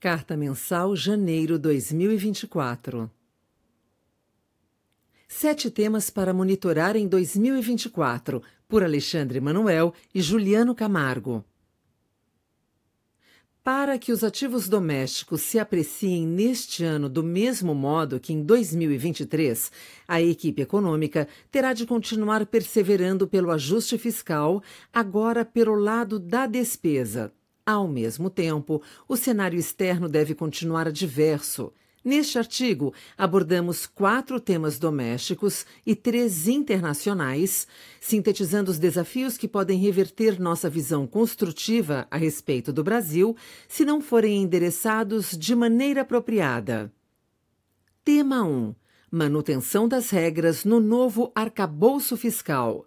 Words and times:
Carta 0.00 0.34
Mensal 0.34 0.96
Janeiro 0.96 1.58
2024 1.58 3.10
Sete 5.28 5.70
temas 5.70 6.08
para 6.08 6.32
monitorar 6.32 6.96
em 6.96 7.06
2024, 7.06 8.42
por 8.66 8.82
Alexandre 8.82 9.42
Manuel 9.42 9.92
e 10.14 10.22
Juliano 10.22 10.74
Camargo. 10.74 11.44
Para 13.62 13.98
que 13.98 14.10
os 14.10 14.24
ativos 14.24 14.70
domésticos 14.70 15.42
se 15.42 15.58
apreciem 15.58 16.26
neste 16.26 16.82
ano 16.82 17.06
do 17.06 17.22
mesmo 17.22 17.74
modo 17.74 18.18
que 18.18 18.32
em 18.32 18.42
2023, 18.42 19.70
a 20.08 20.22
equipe 20.22 20.62
econômica 20.62 21.28
terá 21.50 21.74
de 21.74 21.84
continuar 21.84 22.46
perseverando 22.46 23.28
pelo 23.28 23.50
ajuste 23.50 23.98
fiscal, 23.98 24.62
agora 24.90 25.44
pelo 25.44 25.74
lado 25.74 26.18
da 26.18 26.46
despesa 26.46 27.30
ao 27.64 27.86
mesmo 27.86 28.28
tempo, 28.28 28.82
o 29.08 29.16
cenário 29.16 29.58
externo 29.58 30.08
deve 30.08 30.34
continuar 30.34 30.88
adverso. 30.88 31.72
Neste 32.02 32.38
artigo, 32.38 32.94
abordamos 33.16 33.86
quatro 33.86 34.40
temas 34.40 34.78
domésticos 34.78 35.66
e 35.84 35.94
três 35.94 36.48
internacionais, 36.48 37.66
sintetizando 38.00 38.70
os 38.70 38.78
desafios 38.78 39.36
que 39.36 39.46
podem 39.46 39.78
reverter 39.78 40.40
nossa 40.40 40.70
visão 40.70 41.06
construtiva 41.06 42.08
a 42.10 42.16
respeito 42.16 42.72
do 42.72 42.82
Brasil 42.82 43.36
se 43.68 43.84
não 43.84 44.00
forem 44.00 44.42
endereçados 44.42 45.36
de 45.36 45.54
maneira 45.54 46.00
apropriada. 46.00 46.90
Tema 48.02 48.42
1: 48.44 48.74
Manutenção 49.10 49.86
das 49.86 50.08
regras 50.08 50.64
no 50.64 50.80
novo 50.80 51.30
arcabouço 51.34 52.16
fiscal 52.16 52.86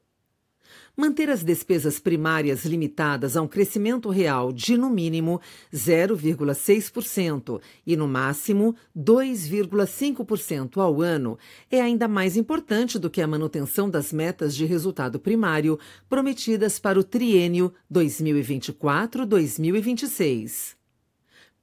manter 0.95 1.29
as 1.29 1.43
despesas 1.43 1.99
primárias 1.99 2.63
limitadas 2.65 3.35
a 3.35 3.41
um 3.41 3.47
crescimento 3.47 4.09
real 4.09 4.51
de, 4.51 4.77
no 4.77 4.89
mínimo, 4.89 5.41
0,6% 5.73 7.59
e, 7.85 7.95
no 7.95 8.07
máximo, 8.07 8.75
2,5% 8.97 10.77
ao 10.77 11.01
ano 11.01 11.37
é 11.71 11.81
ainda 11.81 12.07
mais 12.07 12.37
importante 12.37 12.99
do 12.99 13.09
que 13.09 13.21
a 13.21 13.27
manutenção 13.27 13.89
das 13.89 14.13
metas 14.13 14.55
de 14.55 14.65
resultado 14.65 15.19
primário 15.19 15.79
prometidas 16.07 16.77
para 16.79 16.99
o 16.99 17.03
triênio 17.03 17.73
2024-2026. 17.91 20.82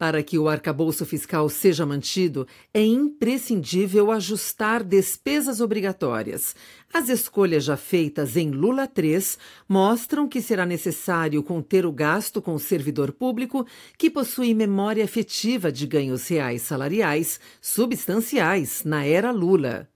Para 0.01 0.23
que 0.23 0.39
o 0.39 0.49
arcabouço 0.49 1.05
fiscal 1.05 1.47
seja 1.51 1.85
mantido, 1.85 2.49
é 2.73 2.83
imprescindível 2.83 4.11
ajustar 4.11 4.83
despesas 4.83 5.61
obrigatórias. 5.61 6.57
As 6.91 7.11
escolhas 7.11 7.65
já 7.65 7.77
feitas 7.77 8.35
em 8.35 8.51
Lula 8.51 8.87
3 8.87 9.37
mostram 9.69 10.27
que 10.27 10.41
será 10.41 10.65
necessário 10.65 11.43
conter 11.43 11.85
o 11.85 11.93
gasto 11.93 12.41
com 12.41 12.55
o 12.55 12.59
servidor 12.59 13.13
público 13.13 13.67
que 13.99 14.09
possui 14.09 14.55
memória 14.55 15.05
afetiva 15.05 15.71
de 15.71 15.87
ganhos 15.87 16.27
reais 16.29 16.63
salariais 16.63 17.39
substanciais 17.61 18.83
na 18.83 19.05
era 19.05 19.31
Lula. 19.31 19.87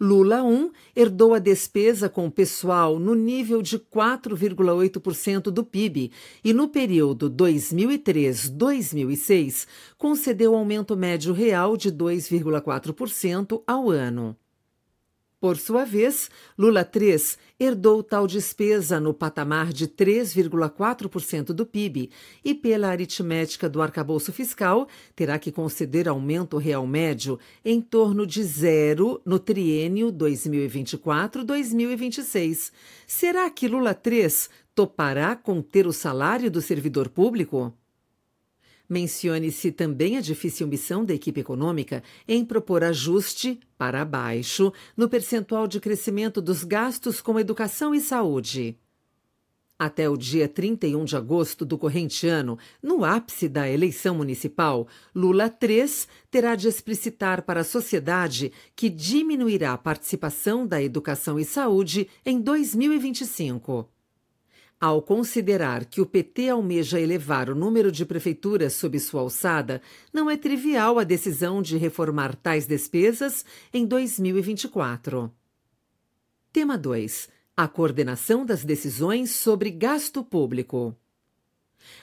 Lula 0.00 0.44
1 0.44 0.70
herdou 0.94 1.34
a 1.34 1.40
despesa 1.40 2.08
com 2.08 2.26
o 2.26 2.30
pessoal 2.30 3.00
no 3.00 3.16
nível 3.16 3.60
de 3.60 3.80
4,8% 3.80 5.50
do 5.50 5.64
PIB 5.64 6.12
e, 6.44 6.52
no 6.52 6.68
período 6.68 7.28
2003-2006, 7.28 9.66
concedeu 9.96 10.54
aumento 10.54 10.96
médio 10.96 11.32
real 11.32 11.76
de 11.76 11.90
2,4% 11.90 13.60
ao 13.66 13.90
ano. 13.90 14.36
Por 15.40 15.56
sua 15.56 15.84
vez, 15.84 16.28
Lula 16.58 16.82
III 16.82 17.16
herdou 17.60 18.02
tal 18.02 18.26
despesa 18.26 18.98
no 18.98 19.14
patamar 19.14 19.72
de 19.72 19.86
3,4% 19.86 21.52
do 21.52 21.64
PIB 21.64 22.10
e, 22.44 22.56
pela 22.56 22.88
aritmética 22.88 23.68
do 23.68 23.80
arcabouço 23.80 24.32
fiscal, 24.32 24.88
terá 25.14 25.38
que 25.38 25.52
conceder 25.52 26.08
aumento 26.08 26.56
real 26.56 26.84
médio 26.88 27.38
em 27.64 27.80
torno 27.80 28.26
de 28.26 28.42
zero 28.42 29.22
no 29.24 29.38
triênio 29.38 30.12
2024-2026. 30.12 32.72
Será 33.06 33.48
que 33.48 33.68
Lula 33.68 33.96
III 34.04 34.26
topará 34.74 35.36
conter 35.36 35.86
o 35.86 35.92
salário 35.92 36.50
do 36.50 36.60
servidor 36.60 37.08
público? 37.08 37.72
Mencione-se 38.88 39.70
também 39.70 40.16
a 40.16 40.20
difícil 40.20 40.66
missão 40.66 41.04
da 41.04 41.12
equipe 41.12 41.40
econômica 41.40 42.02
em 42.26 42.42
propor 42.44 42.82
ajuste 42.82 43.60
para 43.76 44.04
baixo 44.04 44.72
no 44.96 45.08
percentual 45.08 45.68
de 45.68 45.78
crescimento 45.78 46.40
dos 46.40 46.64
gastos 46.64 47.20
com 47.20 47.38
educação 47.38 47.94
e 47.94 48.00
saúde. 48.00 48.78
Até 49.78 50.08
o 50.08 50.16
dia 50.16 50.48
31 50.48 51.04
de 51.04 51.16
agosto 51.16 51.64
do 51.64 51.78
corrente 51.78 52.26
ano, 52.26 52.58
no 52.82 53.04
ápice 53.04 53.48
da 53.48 53.70
eleição 53.70 54.12
municipal, 54.12 54.88
Lula 55.14 55.54
III 55.62 55.86
terá 56.30 56.56
de 56.56 56.66
explicitar 56.66 57.42
para 57.42 57.60
a 57.60 57.64
sociedade 57.64 58.50
que 58.74 58.88
diminuirá 58.88 59.74
a 59.74 59.78
participação 59.78 60.66
da 60.66 60.82
educação 60.82 61.38
e 61.38 61.44
saúde 61.44 62.08
em 62.26 62.40
2025. 62.40 63.88
Ao 64.80 65.02
considerar 65.02 65.84
que 65.86 66.00
o 66.00 66.06
PT 66.06 66.50
almeja 66.50 67.00
elevar 67.00 67.50
o 67.50 67.54
número 67.54 67.90
de 67.90 68.06
prefeituras 68.06 68.74
sob 68.74 68.96
sua 69.00 69.22
alçada, 69.22 69.82
não 70.12 70.30
é 70.30 70.36
trivial 70.36 71.00
a 71.00 71.04
decisão 71.04 71.60
de 71.60 71.76
reformar 71.76 72.36
tais 72.36 72.64
despesas 72.64 73.44
em 73.74 73.84
2024. 73.84 75.32
Tema 76.52 76.78
2. 76.78 77.28
A 77.56 77.66
coordenação 77.66 78.46
das 78.46 78.64
decisões 78.64 79.32
sobre 79.32 79.72
gasto 79.72 80.22
público. 80.22 80.96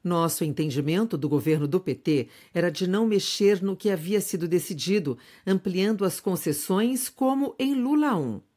Nosso 0.02 0.42
entendimento 0.42 1.18
do 1.18 1.28
governo 1.28 1.68
do 1.68 1.78
PT 1.78 2.28
era 2.54 2.70
de 2.70 2.86
não 2.86 3.06
mexer 3.06 3.62
no 3.62 3.76
que 3.76 3.90
havia 3.90 4.22
sido 4.22 4.48
decidido, 4.48 5.18
ampliando 5.46 6.06
as 6.06 6.18
concessões 6.18 7.10
como 7.10 7.54
em 7.58 7.74
Lula 7.74 8.16
1. 8.16 8.51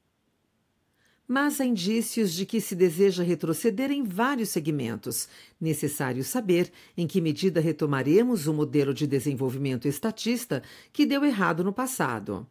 Mas 1.28 1.60
há 1.60 1.66
indícios 1.66 2.34
de 2.34 2.46
que 2.46 2.62
se 2.62 2.76
deseja 2.76 3.24
retroceder 3.24 3.92
em 3.92 4.04
vários 4.04 4.50
segmentos. 4.50 5.28
Necessário 5.60 6.24
saber 6.24 6.72
em 6.96 7.08
que 7.08 7.20
medida 7.20 7.60
retomaremos 7.60 8.46
o 8.46 8.54
modelo 8.54 8.94
de 8.94 9.08
desenvolvimento 9.08 9.88
estatista 9.88 10.62
que 10.94 11.06
deu 11.06 11.26
errado 11.26 11.64
no 11.64 11.74
passado. 11.74 12.48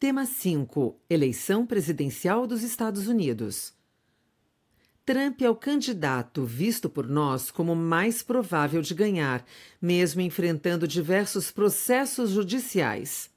Tema 0.00 0.26
5: 0.26 0.96
Eleição 1.08 1.64
presidencial 1.64 2.44
dos 2.44 2.64
Estados 2.64 3.06
Unidos. 3.06 3.72
Trump 5.04 5.42
é 5.42 5.50
o 5.50 5.56
candidato 5.56 6.44
visto 6.44 6.88
por 6.88 7.08
nós 7.08 7.50
como 7.50 7.74
mais 7.74 8.22
provável 8.22 8.80
de 8.82 8.94
ganhar, 8.94 9.44
mesmo 9.80 10.20
enfrentando 10.20 10.86
diversos 10.86 11.50
processos 11.50 12.30
judiciais. 12.30 13.31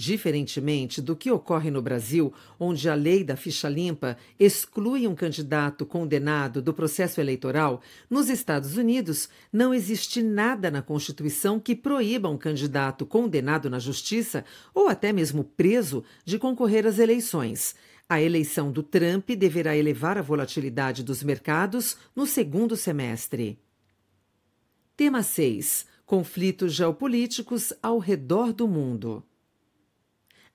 Diferentemente 0.00 1.02
do 1.02 1.16
que 1.16 1.28
ocorre 1.28 1.72
no 1.72 1.82
Brasil, 1.82 2.32
onde 2.56 2.88
a 2.88 2.94
lei 2.94 3.24
da 3.24 3.34
ficha 3.34 3.68
limpa 3.68 4.16
exclui 4.38 5.08
um 5.08 5.14
candidato 5.16 5.84
condenado 5.84 6.62
do 6.62 6.72
processo 6.72 7.20
eleitoral, 7.20 7.82
nos 8.08 8.28
Estados 8.28 8.76
Unidos 8.76 9.28
não 9.52 9.74
existe 9.74 10.22
nada 10.22 10.70
na 10.70 10.82
Constituição 10.82 11.58
que 11.58 11.74
proíba 11.74 12.28
um 12.28 12.38
candidato 12.38 13.04
condenado 13.04 13.68
na 13.68 13.80
justiça 13.80 14.44
ou 14.72 14.86
até 14.86 15.12
mesmo 15.12 15.42
preso 15.42 16.04
de 16.24 16.38
concorrer 16.38 16.86
às 16.86 17.00
eleições. 17.00 17.74
A 18.08 18.22
eleição 18.22 18.70
do 18.70 18.84
Trump 18.84 19.28
deverá 19.30 19.76
elevar 19.76 20.16
a 20.16 20.22
volatilidade 20.22 21.02
dos 21.02 21.24
mercados 21.24 21.96
no 22.14 22.24
segundo 22.24 22.76
semestre. 22.76 23.58
Tema 24.96 25.24
6: 25.24 25.86
Conflitos 26.06 26.72
geopolíticos 26.72 27.72
ao 27.82 27.98
redor 27.98 28.52
do 28.52 28.68
mundo. 28.68 29.24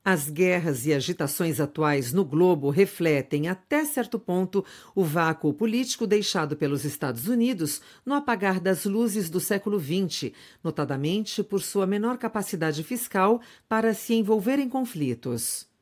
As 0.05 0.29
guerras 0.29 0.85
e 0.85 0.93
agitações 0.93 1.61
atuais 1.61 2.11
no 2.11 2.25
globo 2.25 2.69
refletem, 2.69 3.47
até 3.47 3.85
certo 3.85 4.19
ponto, 4.19 4.65
o 4.93 5.01
vácuo 5.01 5.53
político 5.53 6.05
deixado 6.05 6.57
pelos 6.57 6.83
Estados 6.83 7.29
Unidos 7.29 7.81
no 8.05 8.13
apagar 8.13 8.59
das 8.59 8.83
luzes 8.83 9.29
do 9.29 9.39
século 9.39 9.79
XX, 9.79 10.33
notadamente 10.61 11.41
por 11.41 11.61
sua 11.61 11.87
menor 11.87 12.17
capacidade 12.17 12.83
fiscal 12.83 13.39
para 13.69 13.93
se 13.93 14.13
envolver 14.13 14.59
em 14.59 14.67
conflitos. 14.67 15.72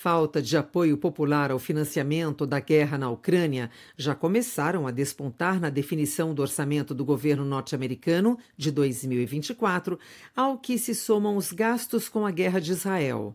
Falta 0.00 0.40
de 0.40 0.56
apoio 0.56 0.96
popular 0.96 1.50
ao 1.50 1.58
financiamento 1.58 2.46
da 2.46 2.60
guerra 2.60 2.96
na 2.96 3.10
Ucrânia 3.10 3.68
já 3.96 4.14
começaram 4.14 4.86
a 4.86 4.92
despontar 4.92 5.58
na 5.58 5.70
definição 5.70 6.32
do 6.32 6.40
orçamento 6.40 6.94
do 6.94 7.04
governo 7.04 7.44
norte-americano 7.44 8.38
de 8.56 8.70
2024, 8.70 9.98
ao 10.36 10.56
que 10.56 10.78
se 10.78 10.94
somam 10.94 11.36
os 11.36 11.50
gastos 11.50 12.08
com 12.08 12.24
a 12.24 12.30
guerra 12.30 12.60
de 12.60 12.70
Israel. 12.70 13.34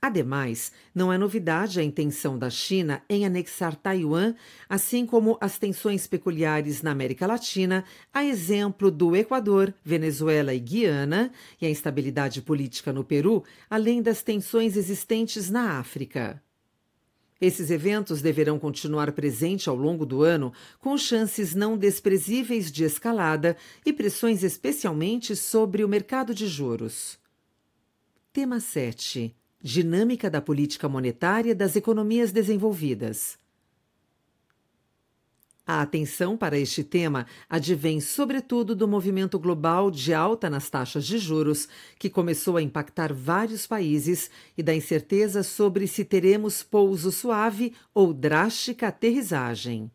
Ademais, 0.00 0.70
não 0.94 1.12
é 1.12 1.18
novidade 1.18 1.80
a 1.80 1.82
intenção 1.82 2.38
da 2.38 2.48
China 2.48 3.02
em 3.08 3.26
anexar 3.26 3.74
Taiwan, 3.74 4.34
assim 4.68 5.04
como 5.04 5.36
as 5.40 5.58
tensões 5.58 6.06
peculiares 6.06 6.82
na 6.82 6.92
América 6.92 7.26
Latina, 7.26 7.84
a 8.14 8.24
exemplo 8.24 8.92
do 8.92 9.16
Equador, 9.16 9.74
Venezuela 9.84 10.54
e 10.54 10.60
Guiana, 10.60 11.32
e 11.60 11.66
a 11.66 11.70
instabilidade 11.70 12.40
política 12.42 12.92
no 12.92 13.02
Peru, 13.02 13.42
além 13.68 14.00
das 14.00 14.22
tensões 14.22 14.76
existentes 14.76 15.50
na 15.50 15.80
África. 15.80 16.40
Esses 17.40 17.70
eventos 17.70 18.22
deverão 18.22 18.58
continuar 18.58 19.12
presentes 19.12 19.66
ao 19.66 19.76
longo 19.76 20.06
do 20.06 20.22
ano, 20.22 20.52
com 20.78 20.96
chances 20.96 21.56
não 21.56 21.76
desprezíveis 21.76 22.70
de 22.70 22.84
escalada 22.84 23.56
e 23.84 23.92
pressões 23.92 24.44
especialmente 24.44 25.34
sobre 25.34 25.82
o 25.82 25.88
mercado 25.88 26.32
de 26.32 26.46
juros. 26.46 27.18
Tema 28.32 28.60
7 28.60 29.34
Dinâmica 29.60 30.30
da 30.30 30.40
política 30.40 30.88
monetária 30.88 31.52
das 31.52 31.74
economias 31.74 32.30
desenvolvidas. 32.30 33.36
A 35.66 35.82
atenção 35.82 36.36
para 36.36 36.56
este 36.56 36.84
tema 36.84 37.26
advém, 37.50 38.00
sobretudo, 38.00 38.74
do 38.74 38.86
movimento 38.86 39.38
global 39.38 39.90
de 39.90 40.14
alta 40.14 40.48
nas 40.48 40.70
taxas 40.70 41.04
de 41.04 41.18
juros, 41.18 41.68
que 41.98 42.08
começou 42.08 42.56
a 42.56 42.62
impactar 42.62 43.12
vários 43.12 43.66
países, 43.66 44.30
e 44.56 44.62
da 44.62 44.74
incerteza 44.74 45.42
sobre 45.42 45.86
se 45.88 46.04
teremos 46.04 46.62
pouso 46.62 47.10
suave 47.10 47.74
ou 47.92 48.14
drástica 48.14 48.88
aterrissagem. 48.88 49.90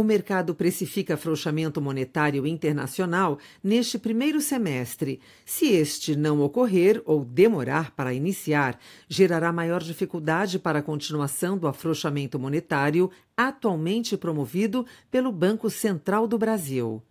O 0.00 0.02
mercado 0.02 0.54
precifica 0.54 1.12
afrouxamento 1.12 1.78
monetário 1.78 2.46
internacional 2.46 3.38
neste 3.62 3.98
primeiro 3.98 4.40
semestre. 4.40 5.20
Se 5.44 5.66
este 5.66 6.16
não 6.16 6.40
ocorrer 6.40 7.02
ou 7.04 7.22
demorar 7.22 7.90
para 7.90 8.14
iniciar, 8.14 8.80
gerará 9.06 9.52
maior 9.52 9.82
dificuldade 9.82 10.58
para 10.58 10.78
a 10.78 10.82
continuação 10.82 11.58
do 11.58 11.68
afrouxamento 11.68 12.38
monetário 12.38 13.10
atualmente 13.36 14.16
promovido 14.16 14.86
pelo 15.10 15.30
Banco 15.30 15.68
Central 15.68 16.26
do 16.26 16.38
Brasil. 16.38 17.02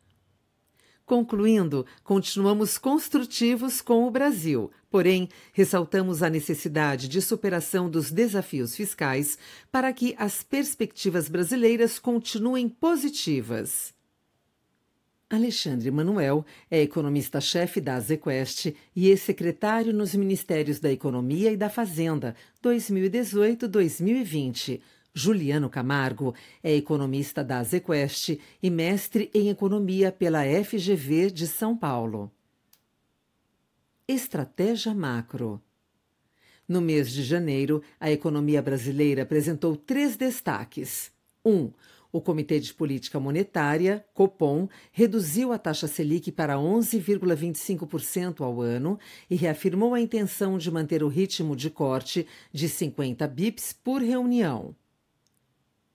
Concluindo, 1.10 1.86
continuamos 2.04 2.78
construtivos 2.78 3.82
com 3.82 4.06
o 4.06 4.12
Brasil, 4.12 4.70
porém, 4.92 5.28
ressaltamos 5.52 6.22
a 6.22 6.30
necessidade 6.30 7.08
de 7.08 7.20
superação 7.20 7.90
dos 7.90 8.12
desafios 8.12 8.76
fiscais 8.76 9.36
para 9.72 9.92
que 9.92 10.14
as 10.20 10.44
perspectivas 10.44 11.28
brasileiras 11.28 11.98
continuem 11.98 12.70
positivas. 12.70 13.92
Alexandre 15.28 15.90
Manuel 15.90 16.46
é 16.70 16.80
economista-chefe 16.84 17.82
da 17.82 17.96
Azequest 17.96 18.76
e 18.96 19.08
ex-secretário 19.08 19.92
nos 19.92 20.14
Ministérios 20.14 20.80
da 20.80 20.92
Economia 20.92 21.52
e 21.52 21.58
da 21.58 21.72
Fazenda 21.72 22.36
2018-2020 22.64 24.80
Juliano 25.14 25.70
Camargo 25.70 26.34
é 26.64 26.74
economista 26.76 27.44
da 27.44 27.64
Zequest 27.64 28.40
e 28.62 28.70
mestre 28.70 29.30
em 29.34 29.50
economia 29.50 30.12
pela 30.12 30.44
FGV 30.44 31.32
de 31.32 31.48
São 31.48 31.76
Paulo. 31.76 32.32
Estratégia 34.08 34.94
macro. 34.94 35.62
No 36.68 36.82
mês 36.82 37.12
de 37.12 37.24
janeiro, 37.24 37.82
a 38.00 38.12
economia 38.12 38.62
brasileira 38.62 39.24
apresentou 39.24 39.76
três 39.76 40.16
destaques. 40.16 41.12
1. 41.44 41.52
Um, 41.52 41.72
o 42.12 42.20
Comitê 42.20 42.60
de 42.60 42.74
Política 42.74 43.20
Monetária, 43.20 44.04
Copom, 44.14 44.68
reduziu 44.92 45.52
a 45.52 45.60
taxa 45.60 45.88
Selic 45.88 46.32
para 46.32 46.56
11,25% 46.56 48.42
ao 48.42 48.62
ano 48.62 49.00
e 49.30 49.36
reafirmou 49.36 49.94
a 49.94 50.02
intenção 50.02 50.58
de 50.58 50.72
manter 50.72 51.04
o 51.04 51.08
ritmo 51.08 51.56
de 51.56 51.70
corte 51.70 52.26
de 52.52 52.68
50 52.68 53.28
bips 53.28 53.74
por 53.74 54.02
reunião. 54.02 54.76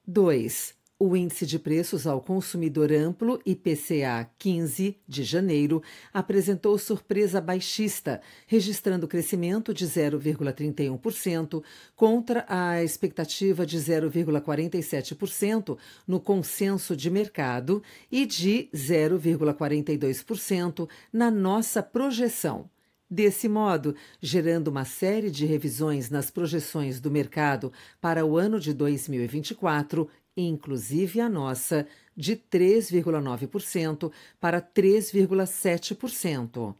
2. 0.07 0.75
O 0.97 1.17
índice 1.17 1.45
de 1.45 1.59
preços 1.59 2.07
ao 2.07 2.21
consumidor 2.21 2.93
amplo, 2.93 3.41
IPCA 3.45 4.31
15, 4.39 4.97
de 5.09 5.25
janeiro, 5.25 5.83
apresentou 6.13 6.79
surpresa 6.79 7.41
baixista, 7.41 8.21
registrando 8.47 9.09
crescimento 9.09 9.75
de 9.75 9.85
0,31% 9.87 11.65
contra 11.97 12.47
a 12.49 12.81
expectativa 12.83 13.67
de 13.67 13.77
0,47% 13.77 15.77
no 16.07 16.21
consenso 16.21 16.97
de 16.97 17.11
mercado 17.11 17.83
e 18.11 18.25
de 18.25 18.71
0,42% 18.73 20.89
na 21.13 21.31
nossa 21.31 21.83
projeção. 21.83 22.71
Desse 23.15 23.49
modo, 23.49 23.95
gerando 24.21 24.67
uma 24.67 24.85
série 24.85 25.31
de 25.31 25.47
revisões 25.47 26.11
nas 26.11 26.33
projeções 26.33 26.99
do 26.99 27.13
mercado 27.13 27.73
para 28.01 28.27
o 28.27 28.37
ano 28.37 28.59
de 28.59 28.75
2024, 28.75 30.11
inclusive 30.37 31.21
a 31.21 31.29
nossa, 31.29 31.87
de 32.17 32.35
3,9% 32.35 34.11
para 34.41 34.61
3,7%. 34.61 36.75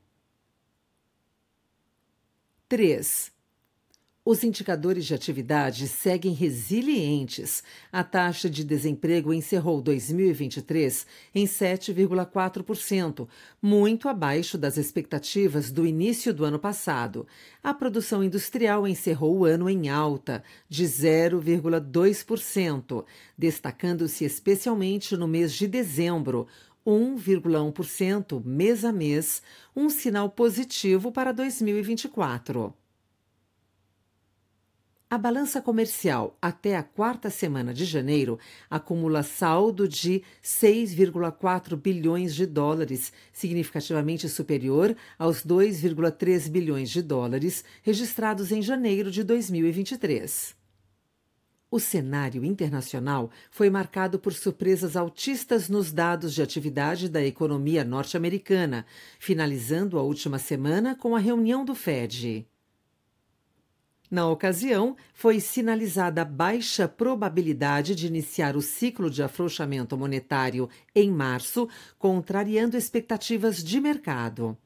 3. 2.69 3.34
Os 4.27 4.43
indicadores 4.43 5.05
de 5.05 5.13
atividade 5.13 5.87
seguem 5.87 6.33
resilientes. 6.33 7.63
A 7.93 8.03
taxa 8.03 8.49
de 8.49 8.65
desemprego 8.65 9.35
encerrou 9.35 9.83
2023 9.83 11.07
em 11.35 11.45
7,4%, 11.45 13.29
muito 13.61 14.09
abaixo 14.09 14.57
das 14.57 14.79
expectativas 14.79 15.71
do 15.71 15.87
início 15.87 16.33
do 16.33 16.43
ano 16.43 16.59
passado. 16.59 17.27
A 17.63 17.75
produção 17.75 18.25
industrial 18.25 18.89
encerrou 18.89 19.41
o 19.41 19.45
ano 19.45 19.69
em 19.69 19.91
alta, 19.91 20.43
de 20.71 20.85
0,2%, 20.85 23.05
destacando-se 23.37 24.25
especialmente 24.25 25.19
no 25.19 25.29
mês 25.29 25.53
de 25.53 25.69
dezembro, 25.69 26.47
1,1% 26.87 28.43
mês 28.43 28.87
a 28.87 28.93
mês, 28.93 29.43
um 29.77 29.91
sinal 29.91 30.31
positivo 30.31 31.13
para 31.13 31.31
2024. 31.31 32.75
A 35.11 35.19
balança 35.19 35.61
comercial 35.61 36.37
até 36.41 36.77
a 36.77 36.83
quarta 36.83 37.31
semana 37.31 37.73
de 37.75 37.85
janeiro 37.85 38.39
acumula 38.69 39.23
saldo 39.23 39.87
de 39.87 40.23
6,4 40.43 41.77
bilhões 41.77 42.35
de 42.35 42.47
dólares, 42.47 43.13
significativamente 43.33 44.29
superior 44.29 44.97
aos 45.19 45.45
2,3 45.45 46.49
bilhões 46.51 46.91
de 46.91 47.03
dólares 47.03 47.63
registrados 47.83 48.51
em 48.51 48.63
janeiro 48.63 49.11
de 49.11 49.23
2023. 49.23 50.57
O 51.71 51.79
cenário 51.79 52.45
internacional 52.45 53.31
foi 53.51 53.69
marcado 53.69 54.19
por 54.19 54.33
surpresas 54.33 54.97
altistas 54.97 55.69
nos 55.69 55.93
dados 55.93 56.33
de 56.33 56.41
atividade 56.41 57.09
da 57.09 57.25
economia 57.25 57.85
norte-americana, 57.85 58.87
finalizando 59.19 59.99
a 59.99 60.03
última 60.03 60.39
semana 60.39 60.95
com 60.95 61.15
a 61.15 61.19
reunião 61.19 61.65
do 61.65 61.75
Fed. 61.75 62.49
Na 64.11 64.29
ocasião, 64.29 64.97
foi 65.13 65.41
sinalizada 65.41 66.25
baixa 66.25 66.87
probabilidade 66.87 67.95
de 67.95 68.07
iniciar 68.07 68.57
o 68.57 68.63
ciclo 68.63 69.11
de 69.11 69.23
afrouxamento 69.23 69.97
monetário 69.97 70.69
em 70.95 71.11
março, 71.11 71.69
contrariando 71.99 72.77
expectativas 72.77 73.63
de 73.65 73.81
mercado. 73.81 74.57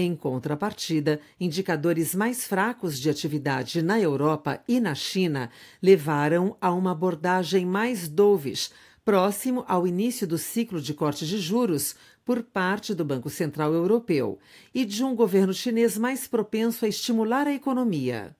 Em 0.00 0.14
contrapartida, 0.14 1.20
indicadores 1.40 2.14
mais 2.14 2.46
fracos 2.46 3.00
de 3.00 3.10
atividade 3.10 3.82
na 3.82 3.98
Europa 3.98 4.62
e 4.68 4.78
na 4.78 4.94
China 4.94 5.50
levaram 5.82 6.56
a 6.60 6.72
uma 6.72 6.92
abordagem 6.92 7.66
mais 7.66 8.08
dovish, 8.08 8.70
próximo 9.08 9.64
ao 9.66 9.86
início 9.86 10.26
do 10.26 10.36
ciclo 10.36 10.82
de 10.82 10.92
corte 10.92 11.26
de 11.26 11.38
juros 11.38 11.96
por 12.26 12.42
parte 12.42 12.94
do 12.94 13.06
Banco 13.06 13.30
Central 13.30 13.72
Europeu 13.72 14.38
e 14.74 14.84
de 14.84 15.02
um 15.02 15.16
governo 15.16 15.54
chinês 15.54 15.96
mais 15.96 16.26
propenso 16.26 16.84
a 16.84 16.88
estimular 16.88 17.46
a 17.46 17.54
economia. 17.54 18.36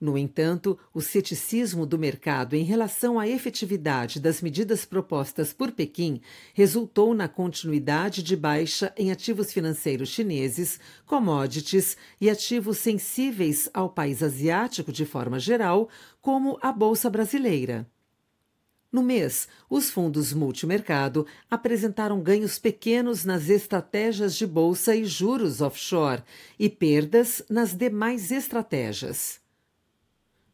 No 0.00 0.18
entanto, 0.18 0.76
o 0.92 1.00
ceticismo 1.00 1.86
do 1.86 1.96
mercado 1.96 2.56
em 2.56 2.64
relação 2.64 3.20
à 3.20 3.28
efetividade 3.28 4.18
das 4.18 4.42
medidas 4.42 4.84
propostas 4.84 5.52
por 5.52 5.70
Pequim 5.70 6.20
resultou 6.52 7.14
na 7.14 7.28
continuidade 7.28 8.24
de 8.24 8.34
baixa 8.34 8.92
em 8.96 9.12
ativos 9.12 9.52
financeiros 9.52 10.08
chineses, 10.08 10.80
commodities 11.06 11.96
e 12.20 12.28
ativos 12.28 12.78
sensíveis 12.78 13.70
ao 13.72 13.88
país 13.90 14.24
asiático 14.24 14.90
de 14.90 15.06
forma 15.06 15.38
geral, 15.38 15.88
como 16.20 16.58
a 16.60 16.72
Bolsa 16.72 17.08
Brasileira. 17.08 17.86
No 18.96 19.02
mês, 19.02 19.46
os 19.68 19.90
fundos 19.90 20.32
multimercado 20.32 21.26
apresentaram 21.50 22.18
ganhos 22.22 22.58
pequenos 22.58 23.26
nas 23.26 23.50
estratégias 23.50 24.34
de 24.34 24.46
bolsa 24.46 24.96
e 24.96 25.04
juros 25.04 25.60
offshore 25.60 26.22
e 26.58 26.70
perdas 26.70 27.42
nas 27.46 27.74
demais 27.74 28.30
estratégias. 28.30 29.45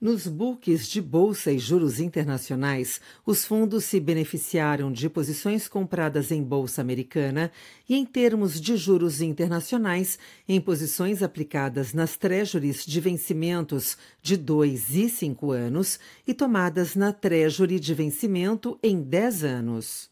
Nos 0.02 0.26
books 0.26 0.88
de 0.88 1.00
bolsa 1.00 1.52
e 1.52 1.60
juros 1.60 2.00
internacionais, 2.00 3.00
os 3.24 3.44
fundos 3.44 3.84
se 3.84 4.00
beneficiaram 4.00 4.90
de 4.90 5.08
posições 5.08 5.68
compradas 5.68 6.32
em 6.32 6.42
bolsa 6.42 6.80
americana 6.80 7.52
e, 7.88 7.94
em 7.94 8.04
termos 8.04 8.60
de 8.60 8.76
juros 8.76 9.20
internacionais, 9.20 10.18
em 10.48 10.60
posições 10.60 11.22
aplicadas 11.22 11.94
nas 11.94 12.16
treasuries 12.16 12.84
de 12.84 13.00
vencimentos 13.00 13.96
de 14.20 14.36
2 14.36 14.92
e 14.96 15.08
5 15.08 15.52
anos 15.52 16.00
e 16.26 16.34
tomadas 16.34 16.96
na 16.96 17.12
treasury 17.12 17.78
de 17.78 17.94
vencimento 17.94 18.76
em 18.82 19.00
10 19.00 19.44
anos. 19.44 20.11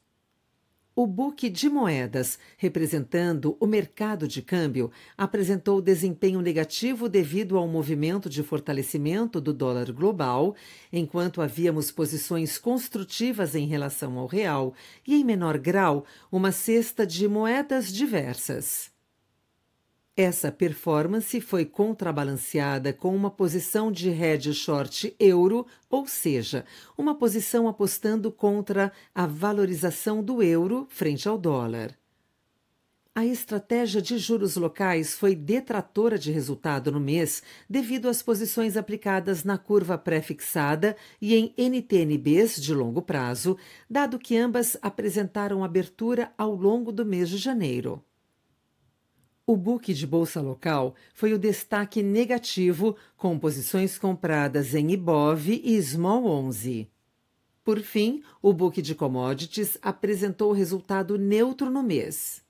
O 1.03 1.07
book 1.07 1.49
de 1.49 1.67
moedas, 1.71 2.39
representando 2.59 3.57
o 3.59 3.67
mercado 3.67 4.29
de 4.29 4.43
câmbio, 4.43 4.91
apresentou 5.17 5.81
desempenho 5.81 6.43
negativo 6.43 7.09
devido 7.09 7.57
ao 7.57 7.67
movimento 7.67 8.29
de 8.29 8.43
fortalecimento 8.43 9.41
do 9.41 9.55
dólar 9.55 9.91
global, 9.93 10.55
enquanto 10.93 11.41
havíamos 11.41 11.91
posições 11.91 12.59
construtivas 12.59 13.55
em 13.55 13.67
relação 13.67 14.19
ao 14.19 14.27
real 14.27 14.75
e, 15.07 15.15
em 15.15 15.25
menor 15.25 15.57
grau, 15.57 16.05
uma 16.31 16.53
cesta 16.53 17.07
de 17.07 17.27
moedas 17.27 17.91
diversas. 17.91 18.90
Essa 20.23 20.53
performance 20.53 21.41
foi 21.41 21.65
contrabalanceada 21.65 22.93
com 22.93 23.17
uma 23.17 23.31
posição 23.31 23.91
de 23.91 24.11
hedge 24.11 24.53
short 24.53 25.17
euro, 25.19 25.67
ou 25.89 26.07
seja, 26.07 26.67
uma 26.95 27.15
posição 27.15 27.67
apostando 27.67 28.31
contra 28.31 28.93
a 29.15 29.25
valorização 29.25 30.23
do 30.23 30.43
euro 30.43 30.87
frente 30.91 31.27
ao 31.27 31.39
dólar. 31.39 31.97
A 33.15 33.25
estratégia 33.25 34.03
de 34.03 34.19
juros 34.19 34.57
locais 34.57 35.15
foi 35.15 35.35
detratora 35.35 36.19
de 36.19 36.31
resultado 36.31 36.93
no 36.93 37.01
mês 37.01 37.43
devido 37.67 38.07
às 38.07 38.23
posições 38.23 38.77
aplicadas 38.77 39.43
na 39.43 39.57
curva 39.57 39.97
pré-fixada 39.97 40.99
e 41.19 41.35
em 41.35 41.55
NTNBs 41.57 42.61
de 42.61 42.75
longo 42.75 43.01
prazo, 43.01 43.57
dado 43.89 44.19
que 44.19 44.37
ambas 44.37 44.77
apresentaram 44.83 45.65
abertura 45.65 46.31
ao 46.37 46.55
longo 46.55 46.93
do 46.93 47.07
mês 47.07 47.31
de 47.31 47.39
janeiro. 47.39 48.05
O 49.51 49.57
book 49.57 49.93
de 49.93 50.07
bolsa 50.07 50.41
local 50.41 50.95
foi 51.13 51.33
o 51.33 51.39
destaque 51.39 52.05
negativo, 52.05 52.95
com 53.17 53.37
posições 53.37 53.99
compradas 53.99 54.77
em 54.77 54.93
IBOV 54.93 55.61
e 55.65 55.77
Small 55.83 56.25
11. 56.25 56.89
Por 57.65 57.81
fim, 57.81 58.23
o 58.41 58.53
book 58.53 58.81
de 58.81 58.95
commodities 58.95 59.77
apresentou 59.83 60.53
resultado 60.53 61.19
neutro 61.19 61.69
no 61.69 61.83
mês. 61.83 62.45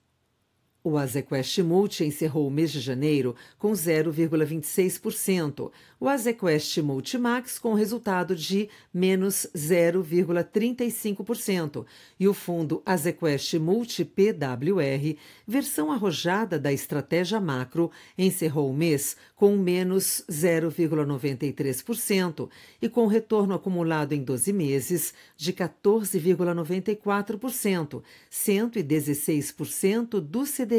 O 0.82 0.96
Azequest 0.96 1.58
Multi 1.58 2.04
encerrou 2.04 2.48
o 2.48 2.50
mês 2.50 2.72
de 2.72 2.80
janeiro 2.80 3.36
com 3.58 3.72
0,26%, 3.72 5.70
o 6.00 6.08
Azequest 6.08 6.78
Multimax 6.78 7.58
com 7.58 7.74
resultado 7.74 8.34
de 8.34 8.70
menos 8.92 9.46
0,35% 9.54 11.84
e 12.18 12.26
o 12.26 12.32
fundo 12.32 12.82
Azequest 12.86 13.52
Multi 13.58 14.06
PWR, 14.06 15.18
versão 15.46 15.92
arrojada 15.92 16.58
da 16.58 16.72
estratégia 16.72 17.38
macro, 17.38 17.90
encerrou 18.16 18.70
o 18.70 18.74
mês 18.74 19.18
com 19.36 19.54
menos 19.58 20.24
0,93% 20.30 22.48
e 22.80 22.88
com 22.88 23.06
retorno 23.06 23.52
acumulado 23.52 24.14
em 24.14 24.24
12 24.24 24.50
meses 24.50 25.12
de 25.36 25.52
14,94%, 25.52 28.02
116% 28.30 30.20
do 30.20 30.44
CDI. 30.44 30.69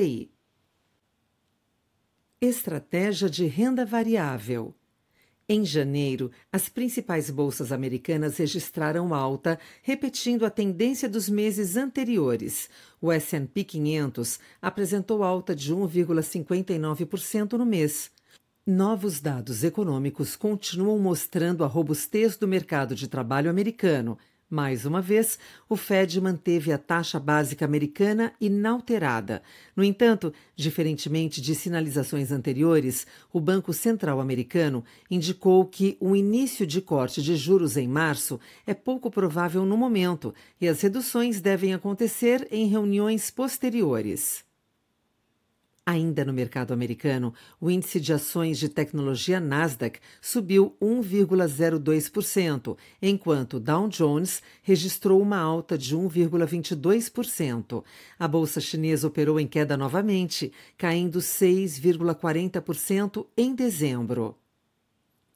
Estratégia 2.40 3.30
de 3.30 3.46
renda 3.46 3.86
variável. 3.86 4.74
Em 5.50 5.66
janeiro, 5.66 6.32
as 6.50 6.70
principais 6.70 7.30
bolsas 7.30 7.74
americanas 7.74 8.38
registraram 8.38 9.14
alta, 9.14 9.60
repetindo 9.84 10.46
a 10.46 10.50
tendência 10.50 11.10
dos 11.10 11.28
meses 11.28 11.76
anteriores. 11.76 12.70
O 13.02 13.12
S&P 13.12 13.66
500 13.66 14.40
apresentou 14.62 15.24
alta 15.24 15.54
de 15.54 15.76
1,59% 15.76 17.54
no 17.58 17.66
mês. 17.66 18.10
Novos 18.66 19.20
dados 19.20 19.62
econômicos 19.64 20.38
continuam 20.38 21.00
mostrando 21.00 21.66
a 21.66 21.68
robustez 21.68 22.38
do 22.38 22.48
mercado 22.48 22.96
de 22.96 23.10
trabalho 23.10 23.50
americano, 23.50 24.18
mais 24.52 24.86
uma 24.86 25.02
vez, 25.02 25.40
o 25.70 25.78
Fed 25.78 26.20
manteve 26.20 26.74
a 26.74 26.78
taxa 26.78 27.18
básica 27.18 27.64
americana 27.64 28.34
inalterada. 28.40 29.42
No 29.76 29.82
entanto, 29.82 30.34
diferentemente 30.56 31.42
de 31.42 31.56
sinalizações 31.56 32.34
anteriores, 32.34 33.08
o 33.32 33.40
Banco 33.40 33.72
Central 33.72 34.20
americano 34.20 34.84
indicou 35.10 35.66
que 35.66 35.96
o 36.02 36.16
início 36.16 36.68
de 36.68 36.82
corte 36.82 37.22
de 37.22 37.38
juros 37.38 37.78
em 37.78 37.88
março 37.88 38.40
é 38.68 38.74
pouco 38.74 39.10
provável 39.10 39.66
no 39.66 39.78
momento 39.78 40.36
e 40.60 40.68
as 40.68 40.82
reduções 40.82 41.40
devem 41.40 41.74
acontecer 41.74 42.46
em 42.52 42.68
reuniões 42.68 43.32
posteriores. 43.32 44.51
Ainda 45.84 46.24
no 46.24 46.32
mercado 46.32 46.76
americano, 46.76 47.34
o 47.60 47.72
índice 47.72 48.00
de 48.00 48.14
ações 48.14 48.60
de 48.60 48.70
tecnologia 48.70 49.40
Nasdaq 49.40 50.00
subiu 50.22 50.78
1,02%, 50.80 52.78
enquanto 53.02 53.60
Dow 53.60 53.88
Jones 53.88 54.44
registrou 54.62 55.20
uma 55.20 55.40
alta 55.40 55.76
de 55.76 55.98
1,22%. 55.98 57.84
A 58.20 58.28
bolsa 58.28 58.62
chinesa 58.62 59.08
operou 59.08 59.40
em 59.40 59.48
queda 59.48 59.76
novamente, 59.76 60.54
caindo 60.78 61.18
6,40% 61.18 63.26
em 63.36 63.56
dezembro. 63.56 64.38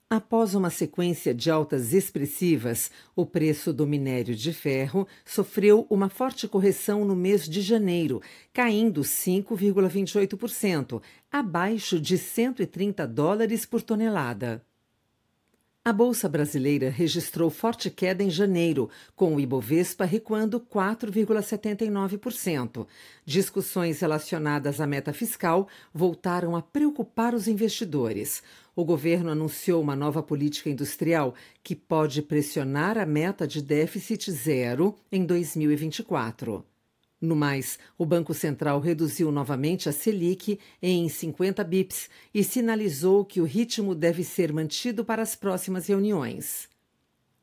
Após 0.07 0.53
uma 0.53 0.69
sequência 0.69 1.33
de 1.33 1.49
altas 1.49 1.91
expressivas, 1.91 2.91
o 3.15 3.25
preço 3.25 3.73
do 3.73 3.87
minério 3.87 4.35
de 4.35 4.53
ferro 4.53 5.07
sofreu 5.25 5.87
uma 5.89 6.09
forte 6.09 6.47
correção 6.47 7.03
no 7.03 7.15
mês 7.15 7.49
de 7.49 7.59
janeiro, 7.59 8.21
caindo 8.53 9.01
5,28%, 9.01 11.01
abaixo 11.31 11.99
de 11.99 12.19
130 12.19 13.07
dólares 13.07 13.65
por 13.65 13.81
tonelada. 13.81 14.63
A 15.87 15.93
Bolsa 15.93 16.27
Brasileira 16.27 16.89
registrou 16.89 17.51
forte 17.51 17.91
queda 17.91 18.23
em 18.23 18.29
janeiro, 18.31 18.89
com 19.15 19.35
o 19.35 19.39
Ibovespa 19.39 20.03
recuando 20.03 20.59
4,79%. 20.59 22.87
Discussões 23.23 23.99
relacionadas 23.99 24.81
à 24.81 24.87
meta 24.87 25.13
fiscal 25.13 25.67
voltaram 25.93 26.55
a 26.55 26.61
preocupar 26.63 27.35
os 27.35 27.47
investidores. 27.47 28.41
O 28.75 28.83
governo 28.83 29.29
anunciou 29.29 29.79
uma 29.79 29.95
nova 29.95 30.23
política 30.23 30.71
industrial 30.71 31.35
que 31.61 31.75
pode 31.75 32.23
pressionar 32.23 32.97
a 32.97 33.05
meta 33.05 33.47
de 33.47 33.61
déficit 33.61 34.31
zero 34.31 34.95
em 35.11 35.23
2024. 35.23 36.65
No 37.21 37.35
mais, 37.35 37.79
o 37.97 38.05
Banco 38.05 38.33
Central 38.33 38.79
reduziu 38.79 39.31
novamente 39.31 39.87
a 39.87 39.91
Selic 39.91 40.59
em 40.81 41.07
50 41.07 41.63
bips 41.63 42.09
e 42.33 42.43
sinalizou 42.43 43.23
que 43.23 43.39
o 43.39 43.45
ritmo 43.45 43.95
deve 43.95 44.23
ser 44.23 44.51
mantido 44.51 45.05
para 45.05 45.21
as 45.21 45.35
próximas 45.35 45.87
reuniões. 45.87 46.67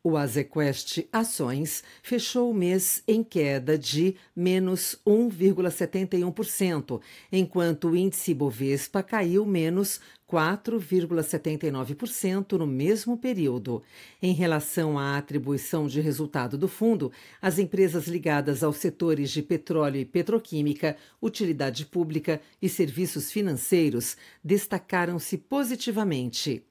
O 0.04 0.16
Azequest 0.16 1.06
Ações 1.12 1.84
fechou 2.02 2.50
o 2.50 2.54
mês 2.54 3.04
em 3.06 3.22
queda 3.22 3.78
de 3.78 4.16
menos 4.34 4.98
1,71%, 5.06 7.00
enquanto 7.30 7.90
o 7.90 7.96
índice 7.96 8.34
Bovespa 8.34 9.00
caiu 9.00 9.46
menos 9.46 10.00
4,79% 10.32 12.52
no 12.52 12.66
mesmo 12.66 13.18
período. 13.18 13.82
Em 14.22 14.32
relação 14.32 14.98
à 14.98 15.18
atribuição 15.18 15.86
de 15.86 16.00
resultado 16.00 16.56
do 16.56 16.66
fundo, 16.66 17.12
as 17.40 17.58
empresas 17.58 18.06
ligadas 18.06 18.62
aos 18.62 18.78
setores 18.78 19.30
de 19.30 19.42
petróleo 19.42 19.98
e 19.98 20.06
petroquímica, 20.06 20.96
utilidade 21.20 21.84
pública 21.84 22.40
e 22.62 22.68
serviços 22.68 23.30
financeiros 23.30 24.16
destacaram-se 24.42 25.36
positivamente. 25.36 26.64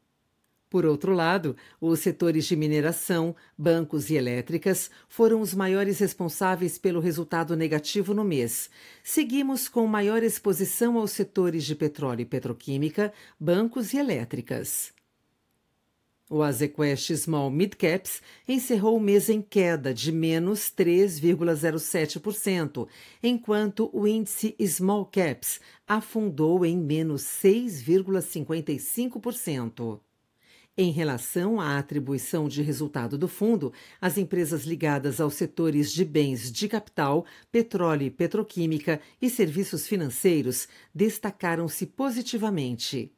Por 0.72 0.84
outro 0.86 1.14
lado, 1.14 1.56
os 1.82 2.00
setores 2.00 2.46
de 2.46 2.56
mineração, 2.56 3.36
bancos 3.58 4.10
e 4.10 4.16
elétricas 4.16 4.90
foram 5.10 5.42
os 5.42 5.54
maiores 5.54 6.00
responsáveis 6.00 6.78
pelo 6.78 7.02
resultado 7.02 7.58
negativo 7.58 8.14
no 8.14 8.24
mês. 8.24 8.70
Seguimos 9.04 9.68
com 9.68 9.86
maior 9.86 10.24
exposição 10.24 10.98
aos 10.98 11.12
setores 11.12 11.66
de 11.66 11.76
petróleo 11.76 12.22
e 12.22 12.26
petroquímica, 12.26 13.12
bancos 13.38 13.94
e 13.94 13.98
elétricas. 13.98 14.94
O 16.30 16.42
Azequest 16.42 17.12
Small 17.18 17.52
Mid 17.52 17.74
Caps 17.74 18.22
encerrou 18.48 18.96
o 18.96 19.02
mês 19.02 19.28
em 19.28 19.42
queda 19.42 19.94
de 19.94 20.10
menos 20.10 20.72
3,07%, 20.72 22.88
enquanto 23.22 23.90
o 23.92 24.08
índice 24.08 24.56
Small 24.66 25.06
Caps 25.06 25.60
afundou 25.86 26.66
em 26.66 26.78
menos 26.78 27.24
6,55%. 27.24 30.00
Em 30.78 30.90
relação 30.90 31.60
à 31.60 31.78
atribuição 31.78 32.48
de 32.48 32.62
resultado 32.62 33.18
do 33.18 33.28
fundo, 33.28 33.74
as 34.00 34.18
empresas 34.18 34.64
ligadas 34.64 35.20
aos 35.20 35.34
setores 35.34 35.92
de 35.92 36.06
bens 36.06 36.50
de 36.50 36.68
capital, 36.70 37.26
petróleo 37.52 38.04
e 38.04 38.10
petroquímica 38.10 39.02
e 39.22 39.30
serviços 39.30 39.86
financeiros 39.86 40.70
destacaram-se 40.96 41.86
positivamente. 41.86 43.12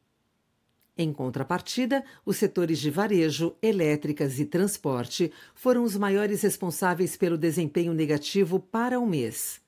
Em 0.98 1.12
contrapartida, 1.12 2.04
os 2.26 2.36
setores 2.36 2.80
de 2.80 2.90
varejo, 2.90 3.56
elétricas 3.62 4.40
e 4.40 4.44
transporte 4.44 5.32
foram 5.54 5.84
os 5.84 5.96
maiores 5.96 6.42
responsáveis 6.42 7.16
pelo 7.16 7.38
desempenho 7.38 7.94
negativo 7.94 8.58
para 8.58 8.98
o 8.98 9.06
mês. 9.06 9.60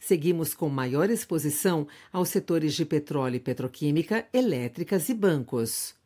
Seguimos 0.00 0.52
com 0.52 0.68
maior 0.68 1.10
exposição 1.10 1.86
aos 2.12 2.28
setores 2.28 2.74
de 2.74 2.84
petróleo 2.84 3.36
e 3.36 3.40
petroquímica, 3.40 4.28
elétricas 4.32 5.08
e 5.08 5.14
bancos. 5.14 5.97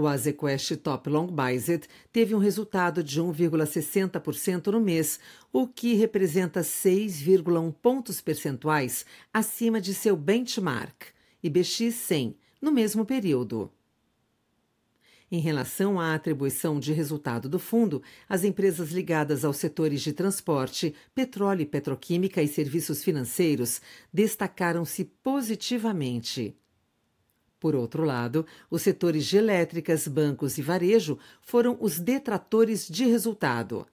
O 0.00 0.06
Azequest 0.06 0.76
Top 0.76 1.10
Long 1.10 1.26
Bizet 1.26 1.88
teve 2.12 2.32
um 2.32 2.38
resultado 2.38 3.02
de 3.02 3.20
1,60% 3.20 4.68
no 4.68 4.80
mês, 4.80 5.18
o 5.52 5.66
que 5.66 5.94
representa 5.94 6.60
6,1 6.60 7.74
pontos 7.82 8.20
percentuais 8.20 9.04
acima 9.34 9.80
de 9.80 9.92
seu 9.92 10.16
benchmark, 10.16 11.06
IBX 11.42 11.92
100, 11.92 12.36
no 12.62 12.70
mesmo 12.70 13.04
período. 13.04 13.72
Em 15.32 15.40
relação 15.40 15.98
à 15.98 16.14
atribuição 16.14 16.78
de 16.78 16.92
resultado 16.92 17.48
do 17.48 17.58
fundo, 17.58 18.00
as 18.28 18.44
empresas 18.44 18.92
ligadas 18.92 19.44
aos 19.44 19.56
setores 19.56 20.00
de 20.00 20.12
transporte, 20.12 20.94
petróleo 21.12 21.62
e 21.62 21.66
petroquímica 21.66 22.40
e 22.40 22.46
serviços 22.46 23.02
financeiros 23.02 23.80
destacaram-se 24.12 25.04
positivamente. 25.24 26.56
Por 27.60 27.74
outro 27.74 28.04
lado, 28.04 28.46
os 28.70 28.82
setores 28.82 29.26
de 29.26 29.36
elétricas, 29.36 30.06
bancos 30.06 30.58
e 30.58 30.62
varejo 30.62 31.18
foram 31.40 31.76
os 31.80 31.98
detratores 31.98 32.86
de 32.86 33.04
resultado. 33.04 33.86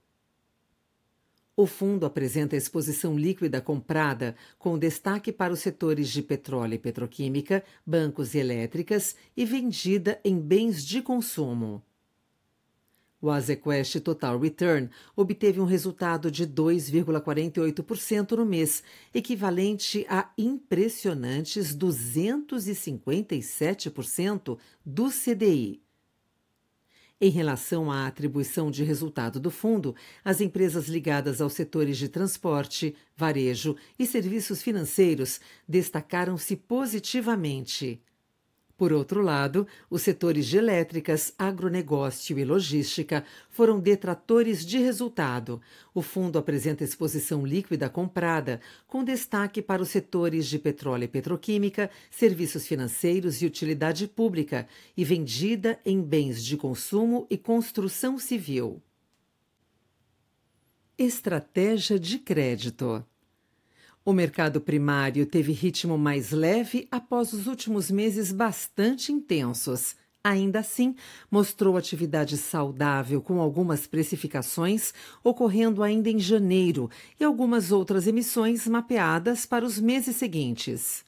O 1.58 1.66
fundo 1.66 2.06
apresenta 2.06 2.58
exposição 2.58 3.18
líquida 3.18 3.62
comprada, 3.62 4.36
com 4.60 4.78
destaque 4.78 5.32
para 5.32 5.54
os 5.54 5.62
setores 5.62 6.10
de 6.10 6.22
petróleo 6.22 6.74
e 6.74 6.80
petroquímica, 6.80 7.64
bancos 7.86 8.36
e 8.36 8.40
elétricas, 8.40 9.16
e 9.38 9.46
vendida 9.46 10.20
em 10.24 10.38
bens 10.38 10.86
de 10.86 11.02
consumo. 11.02 11.82
O 13.26 13.32
Azequest 13.32 14.00
Total 14.02 14.38
Return 14.38 14.88
obteve 15.16 15.60
um 15.60 15.66
resultado 15.66 16.30
de 16.30 16.46
2,48% 16.46 18.34
no 18.34 18.46
mês, 18.46 18.84
equivalente 19.12 20.06
a 20.08 20.30
impressionantes 20.38 21.76
257% 21.76 24.60
do 24.86 25.10
CDI. 25.10 25.82
Em 27.20 27.32
relação 27.32 27.92
à 27.92 28.06
atribuição 28.06 28.70
de 28.70 28.84
resultado 28.84 29.40
do 29.40 29.50
fundo, 29.50 29.96
as 30.24 30.40
empresas 30.40 30.88
ligadas 30.88 31.42
aos 31.42 31.54
setores 31.54 31.98
de 31.98 32.08
transporte, 32.08 32.96
varejo 33.18 33.76
e 33.98 34.06
serviços 34.06 34.62
financeiros 34.62 35.40
destacaram-se 35.68 36.56
positivamente. 36.56 38.00
Por 38.78 38.92
outro 38.92 39.22
lado, 39.22 39.66
os 39.90 40.02
setores 40.02 40.46
de 40.48 40.58
elétricas, 40.58 41.34
agronegócio 41.40 42.38
e 42.38 42.44
logística 42.44 43.24
foram 43.50 43.80
detratores 43.80 44.66
de 44.66 44.78
resultado. 44.80 45.62
O 45.94 46.02
fundo 46.02 46.38
apresenta 46.38 46.84
exposição 46.84 47.46
líquida 47.46 47.90
comprada, 47.90 48.60
com 48.86 49.02
destaque 49.02 49.62
para 49.62 49.82
os 49.82 49.90
setores 49.90 50.46
de 50.48 50.60
petróleo 50.60 51.06
e 51.06 51.08
petroquímica, 51.08 51.90
serviços 52.12 52.68
financeiros 52.68 53.42
e 53.42 53.46
utilidade 53.46 54.10
pública, 54.10 54.68
e 54.98 55.06
vendida 55.06 55.80
em 55.86 56.02
bens 56.02 56.44
de 56.44 56.58
consumo 56.58 57.26
e 57.30 57.38
construção 57.38 58.20
civil. 58.20 58.84
Estratégia 60.98 61.98
de 61.98 62.20
crédito. 62.20 63.06
O 64.08 64.14
mercado 64.14 64.62
primário 64.62 65.26
teve 65.26 65.52
ritmo 65.52 65.98
mais 65.98 66.30
leve 66.30 66.88
após 66.92 67.34
os 67.34 67.48
últimos 67.48 67.90
meses 67.90 68.32
bastante 68.32 69.12
intensos. 69.12 69.96
Ainda 70.24 70.60
assim, 70.60 70.96
mostrou 71.30 71.76
atividade 71.76 72.38
saudável, 72.38 73.20
com 73.20 73.42
algumas 73.42 73.88
precificações 73.88 74.94
ocorrendo 75.24 75.82
ainda 75.82 76.08
em 76.08 76.20
janeiro 76.20 76.88
e 77.20 77.24
algumas 77.24 77.72
outras 77.72 78.06
emissões 78.06 78.68
mapeadas 78.68 79.44
para 79.44 79.66
os 79.66 79.80
meses 79.80 80.16
seguintes. 80.16 81.04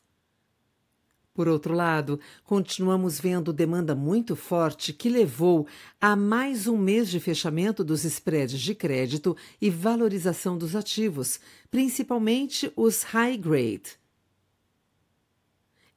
Por 1.38 1.47
outro 1.47 1.76
lado, 1.76 2.19
continuamos 2.43 3.19
vendo 3.19 3.54
demanda 3.54 3.93
muito 3.93 4.36
forte 4.36 4.91
que 4.91 5.08
levou 5.08 5.67
a 6.02 6.15
mais 6.15 6.65
um 6.65 6.76
mês 6.76 7.10
de 7.10 7.19
fechamento 7.19 7.84
dos 7.84 8.04
spreads 8.04 8.60
de 8.60 8.73
crédito 8.73 9.38
e 9.62 9.69
valorização 9.69 10.58
dos 10.58 10.76
ativos, 10.76 11.39
principalmente 11.69 12.73
os 12.76 13.04
high 13.04 13.38
grade. 13.38 14.00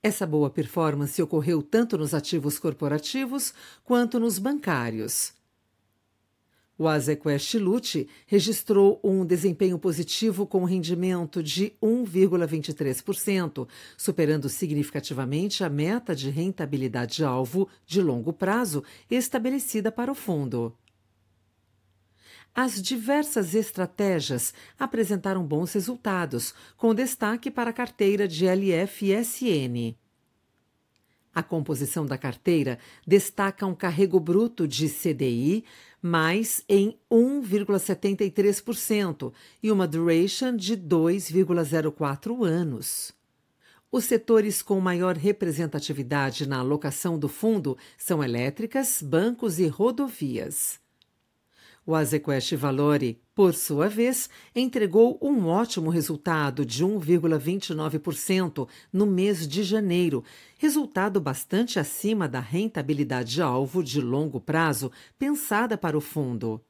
Essa 0.02 0.26
boa 0.26 0.50
performance 0.50 1.22
ocorreu 1.22 1.62
tanto 1.62 1.96
nos 1.96 2.12
ativos 2.12 2.58
corporativos 2.58 3.54
quanto 3.82 4.20
nos 4.20 4.38
bancários. 4.38 5.39
O 6.80 6.88
Azequest 6.88 7.58
Lute 7.58 8.08
registrou 8.26 8.98
um 9.04 9.22
desempenho 9.22 9.78
positivo 9.78 10.46
com 10.46 10.64
rendimento 10.64 11.42
de 11.42 11.74
1,23%, 11.82 13.68
superando 13.98 14.48
significativamente 14.48 15.62
a 15.62 15.68
meta 15.68 16.16
de 16.16 16.30
rentabilidade-alvo 16.30 17.68
de 17.84 18.00
longo 18.00 18.32
prazo 18.32 18.82
estabelecida 19.10 19.92
para 19.92 20.10
o 20.10 20.14
fundo. 20.14 20.74
As 22.54 22.80
diversas 22.80 23.54
estratégias 23.54 24.54
apresentaram 24.78 25.44
bons 25.44 25.74
resultados, 25.74 26.54
com 26.78 26.94
destaque 26.94 27.50
para 27.50 27.68
a 27.68 27.74
carteira 27.74 28.26
de 28.26 28.46
LFSN. 28.46 29.99
A 31.32 31.40
composição 31.42 32.04
da 32.04 32.18
carteira 32.18 32.76
destaca 33.06 33.64
um 33.64 33.74
carrego 33.74 34.18
bruto 34.18 34.66
de 34.66 34.88
CDI 34.88 35.64
mais 36.02 36.64
em 36.68 36.98
1,73% 37.10 39.32
e 39.62 39.70
uma 39.70 39.86
duration 39.86 40.56
de 40.56 40.76
2,04 40.76 42.44
anos. 42.44 43.14
Os 43.92 44.04
setores 44.04 44.62
com 44.62 44.80
maior 44.80 45.16
representatividade 45.16 46.48
na 46.48 46.58
alocação 46.58 47.16
do 47.18 47.28
fundo 47.28 47.76
são 47.98 48.24
elétricas, 48.24 49.02
bancos 49.02 49.60
e 49.60 49.68
rodovias. 49.68 50.79
O 51.86 51.94
Azequest 51.94 52.54
Valore, 52.56 53.22
por 53.34 53.54
sua 53.54 53.88
vez, 53.88 54.28
entregou 54.54 55.18
um 55.22 55.46
ótimo 55.46 55.88
resultado 55.88 56.64
de 56.64 56.84
1,29% 56.84 58.68
no 58.92 59.06
mês 59.06 59.48
de 59.48 59.62
janeiro, 59.62 60.22
resultado 60.58 61.20
bastante 61.20 61.78
acima 61.78 62.28
da 62.28 62.38
rentabilidade 62.38 63.40
alvo 63.40 63.82
de 63.82 64.00
longo 64.00 64.40
prazo 64.40 64.92
pensada 65.18 65.78
para 65.78 65.96
o 65.96 66.00
fundo. 66.00 66.60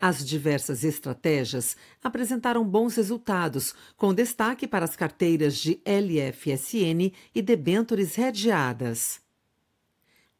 As 0.00 0.24
diversas 0.24 0.82
estratégias 0.82 1.76
apresentaram 2.02 2.64
bons 2.64 2.94
resultados, 2.96 3.74
com 3.96 4.14
destaque 4.14 4.66
para 4.66 4.84
as 4.84 4.96
carteiras 4.96 5.56
de 5.58 5.80
LFSN 5.84 7.12
e 7.34 7.42
debêntures 7.42 8.14
redeadas. 8.14 9.27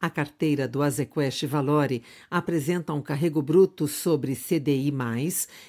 A 0.01 0.09
carteira 0.09 0.69
do 0.69 0.81
Azequest 0.81 1.45
Valore 1.47 2.05
apresenta 2.31 2.93
um 2.93 3.03
carrego 3.03 3.43
bruto 3.43 3.89
sobre 3.89 4.37
CDI+, 4.37 4.95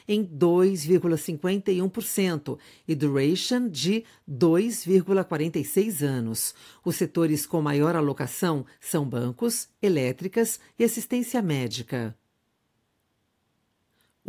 em 0.08 0.24
2,51% 0.24 2.60
e 2.88 2.94
duration 2.94 3.68
de 3.68 4.04
2,46 4.30 6.04
anos. 6.04 6.54
Os 6.86 6.96
setores 6.96 7.48
com 7.48 7.60
maior 7.60 7.96
alocação 7.96 8.68
são 8.80 9.10
bancos, 9.10 9.68
elétricas 9.82 10.60
e 10.78 10.84
assistência 10.84 11.42
médica. 11.42 12.16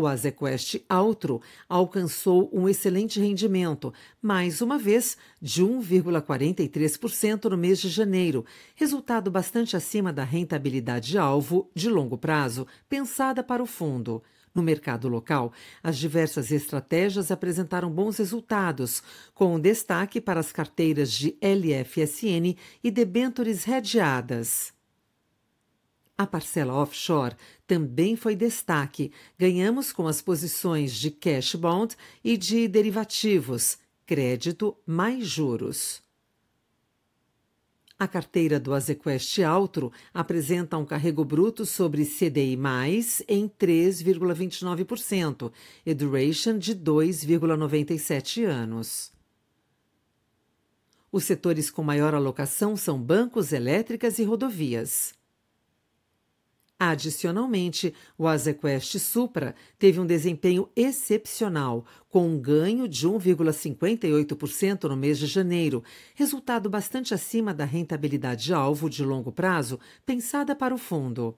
O 0.00 0.06
Azequest 0.06 0.76
Altro 0.88 1.42
alcançou 1.68 2.48
um 2.54 2.66
excelente 2.66 3.20
rendimento, 3.20 3.92
mais 4.22 4.62
uma 4.62 4.78
vez 4.78 5.18
de 5.42 5.62
1,43% 5.62 7.50
no 7.50 7.58
mês 7.58 7.78
de 7.78 7.90
janeiro, 7.90 8.46
resultado 8.74 9.30
bastante 9.30 9.76
acima 9.76 10.10
da 10.10 10.24
rentabilidade 10.24 11.18
alvo 11.18 11.70
de 11.74 11.90
longo 11.90 12.16
prazo 12.16 12.66
pensada 12.88 13.42
para 13.42 13.62
o 13.62 13.66
fundo. 13.66 14.22
No 14.54 14.62
mercado 14.62 15.06
local, 15.06 15.52
as 15.82 15.98
diversas 15.98 16.50
estratégias 16.50 17.30
apresentaram 17.30 17.90
bons 17.90 18.16
resultados, 18.16 19.02
com 19.34 19.60
destaque 19.60 20.18
para 20.18 20.40
as 20.40 20.50
carteiras 20.50 21.12
de 21.12 21.36
LFSN 21.42 22.56
e 22.82 22.90
debêntures 22.90 23.64
redeadas. 23.64 24.79
A 26.20 26.26
parcela 26.26 26.74
offshore 26.74 27.34
também 27.66 28.14
foi 28.14 28.36
destaque. 28.36 29.10
Ganhamos 29.38 29.90
com 29.90 30.06
as 30.06 30.20
posições 30.20 30.92
de 30.92 31.10
cash 31.10 31.54
bond 31.54 31.96
e 32.22 32.36
de 32.36 32.68
derivativos, 32.68 33.78
crédito 34.04 34.76
mais 34.86 35.26
juros. 35.26 36.02
A 37.98 38.06
carteira 38.06 38.60
do 38.60 38.74
Azequest 38.74 39.38
Altro 39.38 39.90
apresenta 40.12 40.76
um 40.76 40.84
carrego 40.84 41.24
bruto 41.24 41.64
sobre 41.64 42.04
CDI+, 42.04 42.58
em 43.26 43.48
3,29% 43.48 45.50
e 45.86 45.94
duration 45.94 46.58
de 46.58 46.74
2,97 46.74 48.44
anos. 48.44 49.10
Os 51.10 51.24
setores 51.24 51.70
com 51.70 51.82
maior 51.82 52.14
alocação 52.14 52.76
são 52.76 53.00
bancos, 53.00 53.54
elétricas 53.54 54.18
e 54.18 54.22
rodovias. 54.22 55.18
Adicionalmente, 56.82 57.92
o 58.16 58.26
Azequest 58.26 58.98
Supra 58.98 59.54
teve 59.78 60.00
um 60.00 60.06
desempenho 60.06 60.66
excepcional, 60.74 61.84
com 62.08 62.26
um 62.26 62.40
ganho 62.40 62.88
de 62.88 63.06
1,58% 63.06 64.84
no 64.84 64.96
mês 64.96 65.18
de 65.18 65.26
janeiro, 65.26 65.84
resultado 66.14 66.70
bastante 66.70 67.12
acima 67.12 67.52
da 67.52 67.66
rentabilidade 67.66 68.54
alvo 68.54 68.88
de 68.88 69.04
longo 69.04 69.30
prazo 69.30 69.78
pensada 70.06 70.56
para 70.56 70.74
o 70.74 70.78
fundo. 70.78 71.36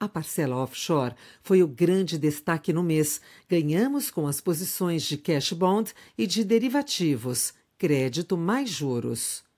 A 0.00 0.08
parcela 0.08 0.56
offshore 0.56 1.14
foi 1.42 1.62
o 1.62 1.68
grande 1.68 2.16
destaque 2.16 2.72
no 2.72 2.82
mês. 2.82 3.20
Ganhamos 3.46 4.10
com 4.10 4.26
as 4.26 4.40
posições 4.40 5.02
de 5.02 5.18
cash 5.18 5.52
bond 5.52 5.92
e 6.16 6.26
de 6.26 6.44
derivativos, 6.44 7.52
crédito 7.76 8.38
mais 8.38 8.70
juros. 8.70 9.49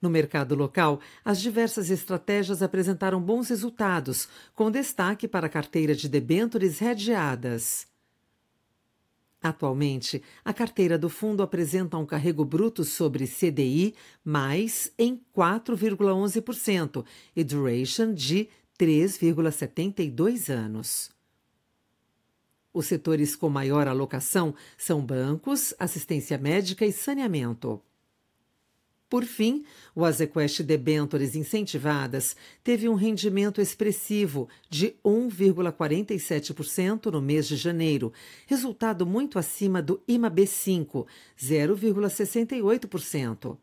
No 0.00 0.08
mercado 0.08 0.54
local, 0.54 1.00
as 1.24 1.40
diversas 1.40 1.90
estratégias 1.90 2.62
apresentaram 2.62 3.20
bons 3.20 3.48
resultados, 3.48 4.28
com 4.54 4.70
destaque 4.70 5.28
para 5.28 5.46
a 5.46 5.50
carteira 5.50 5.94
de 5.94 6.08
debêntures 6.08 6.78
redeadas. 6.78 7.86
Atualmente, 9.42 10.22
a 10.44 10.52
carteira 10.52 10.98
do 10.98 11.08
fundo 11.08 11.42
apresenta 11.42 11.96
um 11.96 12.04
carrego 12.04 12.44
bruto 12.44 12.84
sobre 12.84 13.26
CDI 13.26 13.94
mais 14.22 14.92
em 14.98 15.20
4,11% 15.34 17.04
e 17.34 17.42
duration 17.42 18.12
de 18.12 18.48
3,72 18.78 20.50
anos. 20.50 21.10
Os 22.72 22.86
setores 22.86 23.34
com 23.34 23.48
maior 23.48 23.88
alocação 23.88 24.54
são 24.78 25.04
bancos, 25.04 25.74
assistência 25.78 26.38
médica 26.38 26.86
e 26.86 26.92
saneamento. 26.92 27.82
Por 29.10 29.24
fim, 29.24 29.64
o 29.92 30.04
Azequest 30.04 30.62
Debentures 30.62 31.34
incentivadas 31.34 32.36
teve 32.62 32.88
um 32.88 32.94
rendimento 32.94 33.60
expressivo 33.60 34.48
de 34.70 34.94
1,47% 35.04 37.06
no 37.06 37.20
mês 37.20 37.48
de 37.48 37.56
janeiro, 37.56 38.12
resultado 38.46 39.04
muito 39.04 39.36
acima 39.36 39.82
do 39.82 40.00
IMAB5, 40.08 41.04
0,68%. 41.36 43.58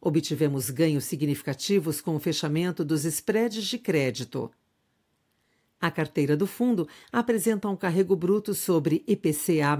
Obtivemos 0.00 0.70
ganhos 0.70 1.04
significativos 1.04 2.00
com 2.00 2.14
o 2.14 2.20
fechamento 2.20 2.84
dos 2.84 3.04
spreads 3.04 3.64
de 3.64 3.76
crédito. 3.76 4.52
A 5.80 5.90
carteira 5.90 6.36
do 6.36 6.46
fundo 6.46 6.86
apresenta 7.12 7.68
um 7.68 7.76
carrego 7.76 8.14
bruto 8.16 8.54
sobre 8.54 9.04
IPCA+, 9.06 9.78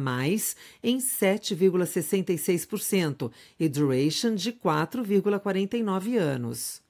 em 0.83 0.99
7,66% 0.99 3.33
e 3.59 3.67
duration 3.69 4.35
de 4.35 4.53
4,49 4.53 6.19
anos. 6.19 6.83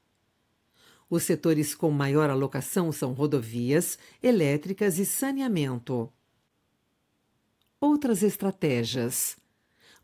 Os 1.09 1.23
setores 1.23 1.73
com 1.73 1.89
maior 1.93 2.29
alocação 2.31 2.91
são 2.91 3.13
rodovias, 3.13 3.97
elétricas 4.21 4.99
e 4.99 5.07
saneamento. 5.07 6.13
Outras 7.81 8.25
estratégias. 8.25 9.37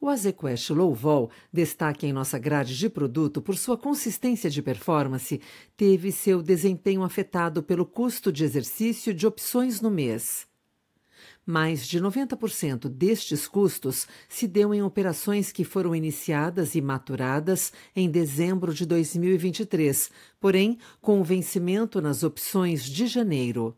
O 0.02 0.08
Azequest 0.08 0.70
Low 0.70 0.92
Vol, 0.92 1.30
destaque 1.52 2.08
em 2.08 2.12
nossa 2.12 2.36
grade 2.36 2.76
de 2.76 2.90
produto 2.90 3.40
por 3.40 3.56
sua 3.56 3.78
consistência 3.78 4.50
de 4.50 4.60
performance, 4.60 5.40
teve 5.76 6.10
seu 6.10 6.42
desempenho 6.42 7.04
afetado 7.04 7.62
pelo 7.62 7.86
custo 7.86 8.32
de 8.32 8.42
exercício 8.42 9.14
de 9.14 9.28
opções 9.28 9.80
no 9.80 9.92
mês. 9.92 10.44
Mais 11.46 11.86
de 11.86 12.00
90% 12.00 12.88
destes 12.88 13.46
custos 13.46 14.08
se 14.28 14.48
deu 14.48 14.74
em 14.74 14.82
operações 14.82 15.52
que 15.52 15.62
foram 15.62 15.94
iniciadas 15.94 16.74
e 16.74 16.80
maturadas 16.80 17.72
em 17.94 18.10
dezembro 18.10 18.74
de 18.74 18.84
2023, 18.84 20.10
porém 20.40 20.78
com 21.00 21.20
o 21.20 21.24
vencimento 21.24 22.00
nas 22.00 22.24
opções 22.24 22.82
de 22.82 23.06
janeiro. 23.06 23.76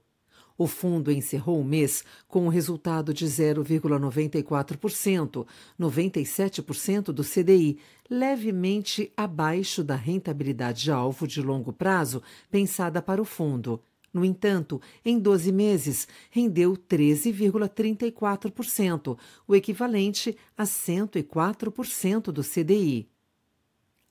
O 0.56 0.68
fundo 0.68 1.10
encerrou 1.10 1.60
o 1.60 1.64
mês 1.64 2.04
com 2.28 2.46
um 2.46 2.48
resultado 2.48 3.12
de 3.12 3.26
0,94%, 3.26 5.44
97% 5.78 7.06
do 7.06 7.24
CDI, 7.24 7.76
levemente 8.08 9.12
abaixo 9.16 9.82
da 9.82 9.96
rentabilidade 9.96 10.92
alvo 10.92 11.26
de 11.26 11.42
longo 11.42 11.72
prazo 11.72 12.22
pensada 12.50 13.02
para 13.02 13.20
o 13.20 13.24
fundo. 13.24 13.82
No 14.12 14.24
entanto, 14.24 14.80
em 15.04 15.18
12 15.18 15.50
meses, 15.50 16.06
rendeu 16.30 16.76
13,34%, 16.76 19.18
o 19.48 19.56
equivalente 19.56 20.36
a 20.56 20.62
104% 20.62 22.30
do 22.30 22.44
CDI. 22.44 23.08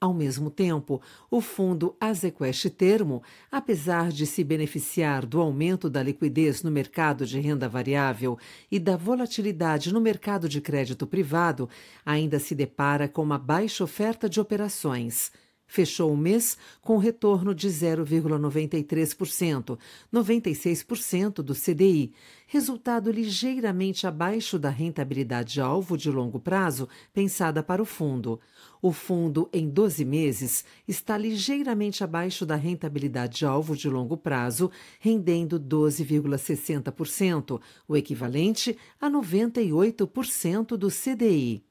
Ao 0.03 0.13
mesmo 0.13 0.49
tempo, 0.49 1.01
o 1.31 1.39
fundo 1.39 1.95
Azequest 1.97 2.69
Termo, 2.71 3.23
apesar 3.49 4.11
de 4.11 4.25
se 4.25 4.43
beneficiar 4.43 5.25
do 5.25 5.39
aumento 5.39 5.89
da 5.89 6.03
liquidez 6.03 6.61
no 6.61 6.69
mercado 6.69 7.25
de 7.25 7.39
renda 7.39 7.69
variável 7.69 8.37
e 8.69 8.79
da 8.79 8.97
volatilidade 8.97 9.93
no 9.93 10.01
mercado 10.01 10.49
de 10.49 10.59
crédito 10.59 11.07
privado, 11.07 11.69
ainda 12.05 12.37
se 12.37 12.53
depara 12.53 13.07
com 13.07 13.23
uma 13.23 13.37
baixa 13.37 13.81
oferta 13.81 14.27
de 14.27 14.41
operações. 14.41 15.31
Fechou 15.65 16.13
o 16.13 16.17
mês 16.17 16.57
com 16.81 16.97
retorno 16.97 17.55
de 17.55 17.67
0,93%, 17.67 19.77
96% 20.13 21.41
do 21.41 21.55
CDI, 21.55 22.13
resultado 22.47 23.11
ligeiramente 23.11 24.05
abaixo 24.05 24.59
da 24.59 24.69
rentabilidade 24.69 25.59
alvo 25.59 25.97
de 25.97 26.11
longo 26.11 26.39
prazo 26.39 26.87
pensada 27.11 27.63
para 27.63 27.81
o 27.81 27.85
fundo. 27.85 28.39
O 28.81 28.91
fundo, 28.91 29.49
em 29.53 29.69
12 29.69 30.03
meses, 30.03 30.65
está 30.87 31.17
ligeiramente 31.17 32.03
abaixo 32.03 32.45
da 32.45 32.55
rentabilidade 32.55 33.45
alvo 33.45 33.75
de 33.75 33.89
longo 33.89 34.17
prazo, 34.17 34.69
rendendo 34.99 35.59
12,60%, 35.59 37.61
o 37.87 37.95
equivalente 37.95 38.77
a 38.99 39.09
98% 39.09 40.77
do 40.77 40.89
CDI. 40.89 41.63